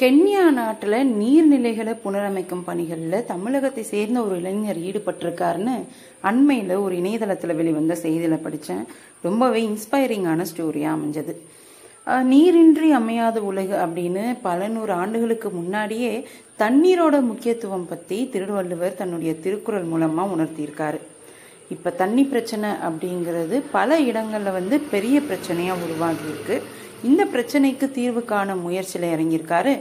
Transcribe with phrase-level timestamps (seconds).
[0.00, 5.74] Kenya நாட்டில் நீர்நிலைகளை புனரமைக்கும் பணிகளில் தமிழகத்தை சேர்ந்த ஒரு இளைஞர் ஈடுபட்டிருக்காருன்னு
[6.30, 8.84] அண்மையில் ஒரு இணையதளத்தில் வெளிவந்த செய்தியில் படித்தேன்
[9.26, 11.34] ரொம்பவே இன்ஸ்பைரிங்கான ஸ்டோரியாக அமைஞ்சது.
[12.30, 16.12] நீரின்றி அமையாத உலகு அப்படின்னு பல நூறு ஆண்டுகளுக்கு முன்னாடியே
[16.62, 21.00] தண்ணீரோட முக்கியத்துவம் பற்றி திருவள்ளுவர் தன்னுடைய திருக்குறள் மூலமாக உணர்த்தியிருக்காரு.
[21.74, 26.56] இப்போ தண்ணி பிரச்சனை அப்படிங்கிறது பல இடங்களில் வந்து பெரிய பிரச்சனையாக உருவாகியிருக்கு.
[27.08, 29.72] இந்த பிரச்சனைக்கு தீர்வு காண முயற்சியில் இறங்கியிருக்காரு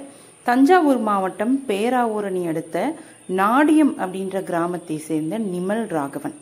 [0.48, 2.78] தஞ்சாவூர் மாவட்டம் பேராவூரணி அடுத்த
[3.40, 6.36] நாடியம் அப்படின்ற கிராமத்தை சேர்ந்த நிமல் ராகவன்.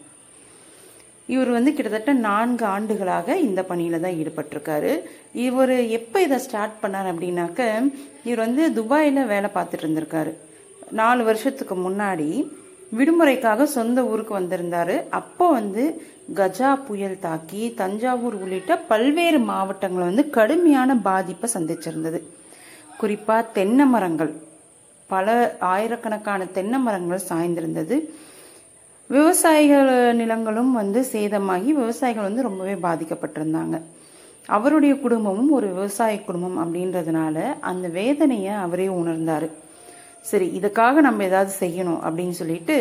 [1.33, 4.91] இவர் வந்து கிட்டத்தட்ட நான்கு ஆண்டுகளாக இந்த பணியில் தான் ஈடுபட்டிருக்காரு.
[5.47, 7.61] இவர் எப்போ இதை ஸ்டார்ட் பண்ணார் அப்படின்னாக்க
[8.27, 10.33] இவர் வந்து துபாயில் வேலை பார்த்துட்டு இருந்திருக்காரு.
[11.01, 12.29] நாலு வருஷத்துக்கு முன்னாடி
[12.97, 14.95] விடுமுறைக்காக சொந்த ஊருக்கு வந்திருந்தாரு.
[15.19, 15.83] அப்போ வந்து
[16.39, 22.19] கஜா புயல் தாக்கி தஞ்சாவூர் உள்ளிட்ட பல்வேறு மாவட்டங்களை வந்து கடுமையான பாதிப்பை சந்திச்சிருந்தது.
[23.01, 24.31] குறிப்பா தென்னை மரங்கள்.
[25.07, 27.97] பல ஆயிரக்கணக்கான தென்னை மரங்கள் சாய்ந்திருந்தது.
[29.07, 33.81] விவசாயிகள் நிலங்களும் வந்து சேதமாகி விவசாயிகள் வந்து ரொம்பவே பாதிக்கப்பட்டிருந்தாங்க.
[34.47, 39.49] அவருடைய குடும்பமும் ஒரு விவசாய குடும்பம் அப்படின்றதுனால அந்த வேதனையை அவரே உணர்ந்தாரு.
[40.21, 42.77] சரி இதுக்காக நம்ம ஏதாவது செய்யணும் அப்படின்னு சொல்லிட்டு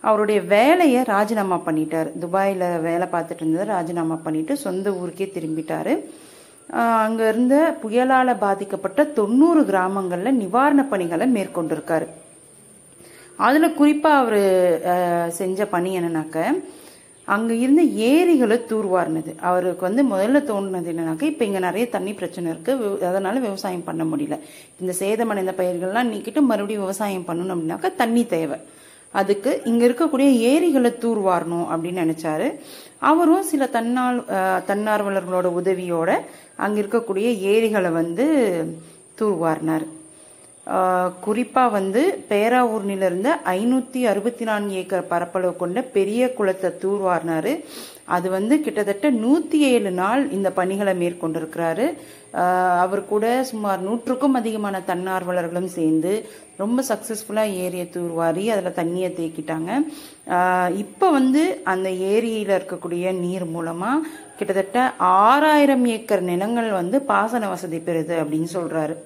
[0.00, 2.18] அவருடைய வேலையை ராஜினாமா பண்ணிட்டார்.
[2.18, 5.94] துபாயில் வேலை பார்த்துட்டு இருந்ததை ராஜினாமா பண்ணிட்டு சொந்த ஊருக்கே திரும்பிட்டாரு.
[6.70, 12.06] அங்க இருந்த புயலால பாதிக்கப்பட்ட தொண்ணூறு கிராமங்கள்ல நிவாரண பணிகளை மேற்கொண்டிருக்காரு.
[13.36, 14.42] அதுல குறிப்பா அவரு
[15.34, 16.62] செஞ்ச பணி என்னன்னாக்க
[17.24, 19.32] அங்க இருந்த ஏரிகளை தூர்வாரினது.
[19.48, 22.72] அவருக்கு வந்து முதல்ல தோணுனது என்னன்னாக்க இப்ப இங்க நிறைய தண்ணி பிரச்சனை இருக்கு.
[23.06, 24.38] அதனால விவசாயம் பண்ண முடியல.
[24.80, 28.58] இந்த சேதமடைந்த பயிர்கள்லாம் நீக்கிட்டு மறுபடியும் விவசாயம் பண்ணணும் அப்படின்னாக்க தண்ணி தேவை.
[29.10, 32.48] அதுக்கு இங்க இருக்கக்கூடிய ஏரிகளை தூர்வாரணும் அப்படின்னு நினைச்சாரு.
[32.98, 34.24] அவரும் சில தன்னால்
[34.70, 36.10] தன்னார்வலர்களோட உதவியோட
[36.56, 38.26] அங்க இருக்கக்கூடிய ஏரிகளை வந்து
[39.20, 39.86] தூர்வாரினார்.
[41.26, 47.52] குறிப்பாக வந்து பேராவூர்னிலிருந்து இருந்த அறுபத்தி நான்கு ஏக்கர் பரப்பளவு கொண்ட பெரிய குளத்தை தூர்வாரினாரு.
[48.16, 51.86] அது வந்து கிட்டத்தட்ட நூற்றி ஏழு நாள் இந்த பணிகளை மேற்கொண்டிருக்கிறாரு.
[52.84, 56.12] அவர் கூட சுமார் நூற்றுக்கும் அதிகமான தன்னார்வலர்களும் சேர்ந்து
[56.62, 59.70] ரொம்ப சக்ஸஸ்ஃபுல்லாக ஏரியை தூர்வாரி அதில் தண்ணியை தேக்கிட்டாங்க.
[60.84, 61.42] இப்போ வந்து
[61.72, 64.06] அந்த ஏரியில் இருக்கக்கூடிய நீர் மூலமாக
[64.38, 68.96] கிட்டத்தட்ட ஆறாயிரம் ஏக்கர் நிலங்கள் வந்து பாசன வசதி பெறுது அப்படின்னு சொல்கிறாரு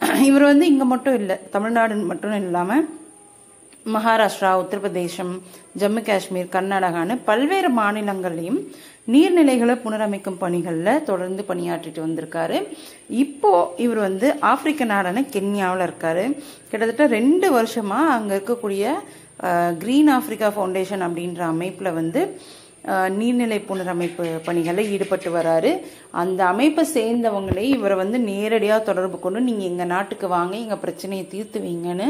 [0.26, 2.72] இவர் வந்து இங்க மட்டும் இல்லை தமிழ்நாடு மட்டும் இல்லாம
[3.94, 5.32] மகாராஷ்டிரா உத்தரப்பிரதேசம்
[5.80, 8.58] ஜம்மு காஷ்மீர் கர்நாடகான்னு பல்வேறு மாநிலங்கள்லையும்
[9.12, 12.58] நீர்நிலைகளை புனரமைக்கும் பணிகளில் தொடர்ந்து பணியாற்றிட்டு வந்திருக்காரு.
[13.24, 13.52] இப்போ
[13.84, 16.24] இவர் வந்து ஆப்பிரிக்க நாடான கென்யாவில் இருக்காரு.
[16.70, 18.84] கிட்டத்தட்ட ரெண்டு வருஷமா அங்கே இருக்கக்கூடிய
[19.82, 22.22] கிரீன் ஆப்பிரிக்கா ஃபவுண்டேஷன் அப்படின்ற அமைப்பில் வந்து
[23.18, 25.72] நீர்நிலை புனரமைப்பு பணிகளில் ஈடுபட்டு வராரு.
[26.22, 31.60] அந்த அமைப்பை சேர்ந்தவங்களே இவரை வந்து நேரடியாக தொடர்பு கொண்டு நீங்கள் எங்கள் நாட்டுக்கு வாங்க எங்கள் பிரச்சனையை தீர்த்து
[31.66, 32.08] வைங்கன்னு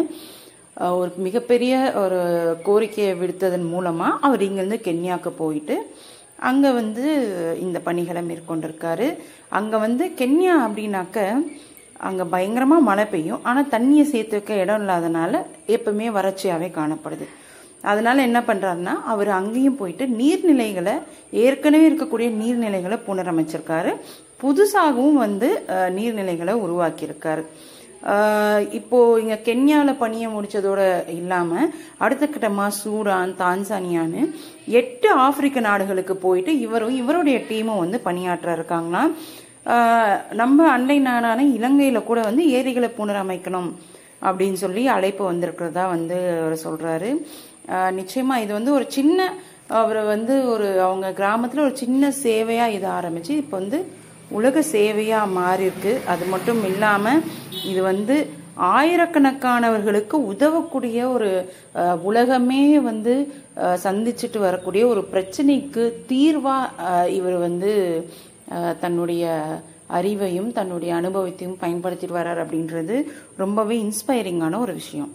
[0.99, 2.19] ஒரு மிகப்பெரிய ஒரு
[2.67, 5.77] கோரிக்கையை விடுத்ததன் மூலமாக அவர் இங்கேருந்து கென்யாவுக்கு போயிட்டு
[6.49, 7.05] அங்கே வந்து
[7.65, 9.09] இந்த பணிகளை மேற்கொண்டிருக்காரு.
[9.59, 11.19] அங்கே வந்து கென்யா அப்படின்னாக்க
[12.09, 13.45] அங்கே பயங்கரமாக மழை பெய்யும்.
[13.49, 15.41] ஆனால் தண்ணியை சேர்த்து வைக்க இடம் இல்லாதனால
[15.77, 17.27] எப்பவுமே வறட்சியாகவே காணப்படுது.
[17.83, 20.95] அதனால என்ன பண்றாருன்னா அவர் அங்கேயும் போயிட்டு நீர்நிலைகளை
[21.45, 23.93] ஏற்கனவே இருக்கக்கூடிய நீர்நிலைகளை புனரமைச்சிருக்காரு.
[24.43, 27.45] புதுசாகவும் வந்து நீர்நிலைகளை உருவாக்கியிருக்காரு.
[28.79, 31.67] இப்போ இங்க கென்யாவில் பணியை முடிச்சதோட இல்லாம
[32.05, 34.23] அடுத்த கட்டமா சூடான் தான்சானியான்னு
[34.81, 39.15] எட்டு ஆப்பிரிக்க நாடுகளுக்கு போயிட்டு இவரும் இவருடைய டீமும் வந்து பணியாற்ற இருக்காங்களாம்
[40.41, 43.71] நம்ம அண்டை நாடான இலங்கையில கூட வந்து ஏரிகளை புனரமைக்கணும்
[44.29, 47.11] அப்படின்னு சொல்லி அழைப்பு வந்திருக்கிறதா வந்து அவர் சொல்றாரு.
[47.99, 49.29] நிச்சயமாக இது வந்து ஒரு சின்ன
[49.81, 53.79] அவர் வந்து ஒரு அவங்க கிராமத்தில் ஒரு சின்ன சேவையாக இதை ஆரம்பிச்சு இப்போ வந்து
[54.39, 55.93] உலக சேவையாக மாறியிருக்கு.
[56.13, 57.23] அது மட்டும் இல்லாமல்
[57.71, 58.17] இது வந்து
[58.77, 61.31] ஆயிரக்கணக்கானவர்களுக்கு உதவக்கூடிய ஒரு
[62.11, 63.15] உலகமே வந்து
[63.85, 67.73] சந்திச்சுட்டு வரக்கூடிய ஒரு பிரச்சனைக்கு தீர்வாக இவர் வந்து
[68.85, 69.25] தன்னுடைய
[69.99, 72.97] அறிவையும் தன்னுடைய அனுபவத்தையும் பயன்படுத்திட்டு வர்றார் அப்படின்றது
[73.37, 75.13] ரொம்பவே இன்ஸ்பைரிங்கான ஒரு விஷயம்.